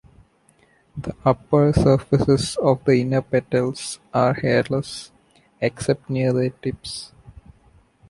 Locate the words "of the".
2.57-3.01